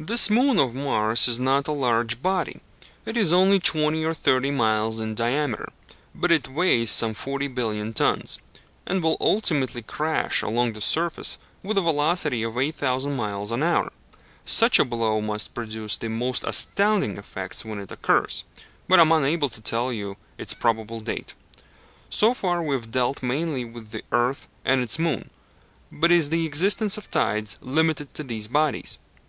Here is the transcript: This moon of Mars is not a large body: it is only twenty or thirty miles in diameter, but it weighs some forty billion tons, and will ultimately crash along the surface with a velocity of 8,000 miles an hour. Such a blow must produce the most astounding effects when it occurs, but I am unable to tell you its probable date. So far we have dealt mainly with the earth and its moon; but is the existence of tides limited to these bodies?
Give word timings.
This 0.00 0.28
moon 0.28 0.58
of 0.58 0.74
Mars 0.74 1.28
is 1.28 1.38
not 1.38 1.68
a 1.68 1.70
large 1.70 2.20
body: 2.20 2.58
it 3.06 3.16
is 3.16 3.32
only 3.32 3.60
twenty 3.60 4.04
or 4.04 4.12
thirty 4.12 4.50
miles 4.50 4.98
in 4.98 5.14
diameter, 5.14 5.68
but 6.12 6.32
it 6.32 6.48
weighs 6.48 6.90
some 6.90 7.14
forty 7.14 7.46
billion 7.46 7.92
tons, 7.94 8.40
and 8.84 9.00
will 9.00 9.16
ultimately 9.20 9.80
crash 9.80 10.42
along 10.42 10.72
the 10.72 10.80
surface 10.80 11.38
with 11.62 11.78
a 11.78 11.82
velocity 11.82 12.42
of 12.42 12.58
8,000 12.58 13.14
miles 13.14 13.52
an 13.52 13.62
hour. 13.62 13.92
Such 14.44 14.80
a 14.80 14.84
blow 14.84 15.20
must 15.20 15.54
produce 15.54 15.94
the 15.94 16.08
most 16.08 16.42
astounding 16.42 17.16
effects 17.16 17.64
when 17.64 17.78
it 17.78 17.92
occurs, 17.92 18.42
but 18.88 18.98
I 18.98 19.02
am 19.02 19.12
unable 19.12 19.50
to 19.50 19.60
tell 19.60 19.92
you 19.92 20.16
its 20.36 20.52
probable 20.52 20.98
date. 20.98 21.34
So 22.10 22.34
far 22.34 22.60
we 22.60 22.74
have 22.74 22.90
dealt 22.90 23.22
mainly 23.22 23.64
with 23.64 23.92
the 23.92 24.02
earth 24.10 24.48
and 24.64 24.80
its 24.80 24.98
moon; 24.98 25.30
but 25.92 26.10
is 26.10 26.30
the 26.30 26.44
existence 26.44 26.98
of 26.98 27.08
tides 27.08 27.56
limited 27.60 28.12
to 28.14 28.24
these 28.24 28.48
bodies? 28.48 28.98